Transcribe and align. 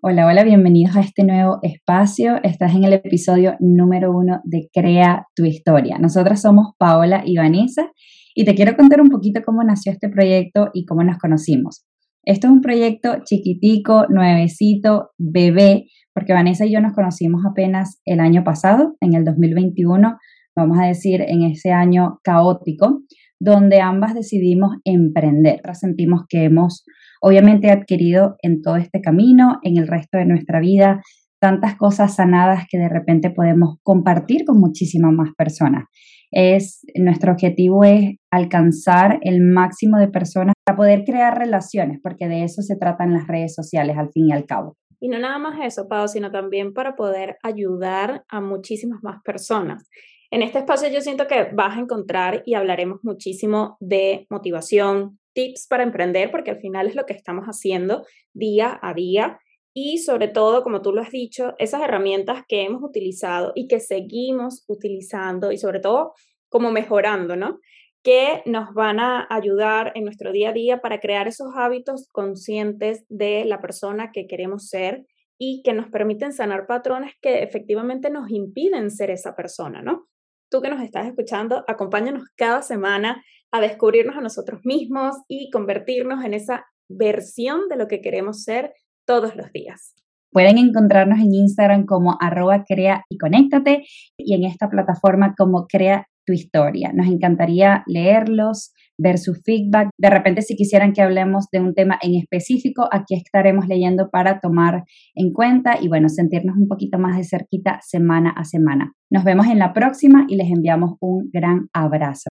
Hola, 0.00 0.26
hola, 0.26 0.44
bienvenidos 0.44 0.94
a 0.94 1.00
este 1.00 1.24
nuevo 1.24 1.58
espacio. 1.62 2.36
Estás 2.44 2.72
en 2.72 2.84
el 2.84 2.92
episodio 2.92 3.56
número 3.58 4.16
uno 4.16 4.40
de 4.44 4.68
Crea 4.72 5.26
tu 5.34 5.44
historia. 5.44 5.98
Nosotras 5.98 6.40
somos 6.40 6.68
Paola 6.78 7.24
y 7.26 7.36
Vanessa 7.36 7.90
y 8.32 8.44
te 8.44 8.54
quiero 8.54 8.76
contar 8.76 9.00
un 9.00 9.08
poquito 9.08 9.40
cómo 9.44 9.64
nació 9.64 9.90
este 9.90 10.08
proyecto 10.08 10.70
y 10.72 10.84
cómo 10.84 11.02
nos 11.02 11.18
conocimos. 11.18 11.84
Esto 12.22 12.46
es 12.46 12.52
un 12.52 12.60
proyecto 12.60 13.24
chiquitico, 13.24 14.06
nuevecito, 14.08 15.10
bebé, 15.18 15.86
porque 16.14 16.32
Vanessa 16.32 16.64
y 16.64 16.72
yo 16.72 16.80
nos 16.80 16.92
conocimos 16.92 17.42
apenas 17.44 18.00
el 18.04 18.20
año 18.20 18.44
pasado, 18.44 18.94
en 19.00 19.14
el 19.14 19.24
2021, 19.24 20.16
vamos 20.54 20.78
a 20.78 20.86
decir, 20.86 21.22
en 21.22 21.42
ese 21.42 21.72
año 21.72 22.20
caótico, 22.22 23.00
donde 23.40 23.80
ambas 23.80 24.14
decidimos 24.14 24.76
emprender. 24.84 25.60
Sentimos 25.72 26.22
que 26.28 26.44
hemos 26.44 26.84
obviamente 27.20 27.70
adquirido 27.70 28.36
en 28.42 28.62
todo 28.62 28.76
este 28.76 29.00
camino, 29.00 29.58
en 29.62 29.78
el 29.78 29.88
resto 29.88 30.18
de 30.18 30.26
nuestra 30.26 30.60
vida, 30.60 31.02
tantas 31.40 31.76
cosas 31.76 32.16
sanadas 32.16 32.64
que 32.70 32.78
de 32.78 32.88
repente 32.88 33.30
podemos 33.30 33.76
compartir 33.82 34.44
con 34.44 34.58
muchísimas 34.58 35.12
más 35.12 35.30
personas. 35.36 35.84
Es, 36.30 36.80
nuestro 36.94 37.32
objetivo 37.32 37.84
es 37.84 38.16
alcanzar 38.30 39.18
el 39.22 39.40
máximo 39.40 39.98
de 39.98 40.08
personas 40.08 40.54
para 40.64 40.76
poder 40.76 41.04
crear 41.04 41.38
relaciones, 41.38 42.00
porque 42.02 42.28
de 42.28 42.44
eso 42.44 42.60
se 42.62 42.76
tratan 42.76 43.14
las 43.14 43.26
redes 43.26 43.54
sociales 43.54 43.96
al 43.96 44.10
fin 44.10 44.28
y 44.28 44.32
al 44.32 44.44
cabo. 44.44 44.76
Y 45.00 45.08
no 45.08 45.18
nada 45.18 45.38
más 45.38 45.58
eso, 45.62 45.88
Pau, 45.88 46.08
sino 46.08 46.30
también 46.30 46.74
para 46.74 46.96
poder 46.96 47.36
ayudar 47.42 48.24
a 48.28 48.40
muchísimas 48.40 49.02
más 49.02 49.22
personas. 49.24 49.88
En 50.30 50.42
este 50.42 50.58
espacio 50.58 50.90
yo 50.90 51.00
siento 51.00 51.26
que 51.26 51.48
vas 51.54 51.76
a 51.76 51.80
encontrar 51.80 52.42
y 52.44 52.54
hablaremos 52.54 52.98
muchísimo 53.02 53.76
de 53.80 54.26
motivación, 54.28 55.18
tips 55.38 55.68
para 55.68 55.84
emprender, 55.84 56.32
porque 56.32 56.50
al 56.50 56.58
final 56.58 56.88
es 56.88 56.96
lo 56.96 57.06
que 57.06 57.12
estamos 57.12 57.46
haciendo 57.46 58.04
día 58.32 58.76
a 58.82 58.92
día. 58.92 59.38
Y 59.72 59.98
sobre 59.98 60.26
todo, 60.26 60.64
como 60.64 60.82
tú 60.82 60.92
lo 60.92 61.00
has 61.00 61.12
dicho, 61.12 61.54
esas 61.58 61.80
herramientas 61.80 62.42
que 62.48 62.64
hemos 62.64 62.82
utilizado 62.82 63.52
y 63.54 63.68
que 63.68 63.78
seguimos 63.78 64.64
utilizando 64.66 65.52
y 65.52 65.58
sobre 65.58 65.78
todo 65.78 66.14
como 66.48 66.72
mejorando, 66.72 67.36
¿no? 67.36 67.60
Que 68.02 68.42
nos 68.46 68.74
van 68.74 68.98
a 68.98 69.28
ayudar 69.30 69.92
en 69.94 70.02
nuestro 70.04 70.32
día 70.32 70.48
a 70.48 70.52
día 70.52 70.80
para 70.80 70.98
crear 70.98 71.28
esos 71.28 71.54
hábitos 71.54 72.08
conscientes 72.10 73.04
de 73.08 73.44
la 73.44 73.60
persona 73.60 74.10
que 74.10 74.26
queremos 74.26 74.66
ser 74.66 75.06
y 75.38 75.62
que 75.62 75.72
nos 75.72 75.88
permiten 75.88 76.32
sanar 76.32 76.66
patrones 76.66 77.12
que 77.22 77.44
efectivamente 77.44 78.10
nos 78.10 78.28
impiden 78.28 78.90
ser 78.90 79.10
esa 79.10 79.36
persona, 79.36 79.82
¿no? 79.82 80.08
Tú 80.50 80.60
que 80.60 80.70
nos 80.70 80.82
estás 80.82 81.06
escuchando, 81.06 81.64
acompáñanos 81.66 82.24
cada 82.36 82.62
semana 82.62 83.22
a 83.50 83.60
descubrirnos 83.60 84.16
a 84.16 84.20
nosotros 84.20 84.60
mismos 84.64 85.16
y 85.28 85.50
convertirnos 85.50 86.24
en 86.24 86.34
esa 86.34 86.64
versión 86.88 87.68
de 87.68 87.76
lo 87.76 87.86
que 87.86 88.00
queremos 88.00 88.42
ser 88.42 88.72
todos 89.06 89.36
los 89.36 89.50
días. 89.52 89.94
Pueden 90.30 90.58
encontrarnos 90.58 91.18
en 91.20 91.34
Instagram 91.34 91.86
como 91.86 92.16
arroba 92.20 92.64
crea 92.66 93.02
y 93.08 93.16
conéctate 93.16 93.84
y 94.18 94.34
en 94.34 94.44
esta 94.44 94.68
plataforma 94.68 95.34
como 95.36 95.66
crea 95.66 96.06
tu 96.26 96.34
historia. 96.34 96.92
Nos 96.92 97.06
encantaría 97.06 97.82
leerlos, 97.86 98.72
ver 98.98 99.18
su 99.18 99.34
feedback. 99.34 99.90
De 99.96 100.10
repente, 100.10 100.42
si 100.42 100.56
quisieran 100.56 100.92
que 100.92 101.02
hablemos 101.02 101.46
de 101.50 101.60
un 101.60 101.74
tema 101.74 101.98
en 102.02 102.16
específico, 102.16 102.88
aquí 102.90 103.14
estaremos 103.14 103.66
leyendo 103.68 104.10
para 104.10 104.40
tomar 104.40 104.84
en 105.14 105.32
cuenta 105.32 105.76
y 105.80 105.88
bueno, 105.88 106.08
sentirnos 106.08 106.56
un 106.56 106.68
poquito 106.68 106.98
más 106.98 107.16
de 107.16 107.24
cerquita 107.24 107.78
semana 107.82 108.30
a 108.36 108.44
semana. 108.44 108.92
Nos 109.10 109.24
vemos 109.24 109.46
en 109.46 109.58
la 109.58 109.72
próxima 109.72 110.26
y 110.28 110.36
les 110.36 110.50
enviamos 110.50 110.96
un 111.00 111.30
gran 111.32 111.68
abrazo. 111.72 112.27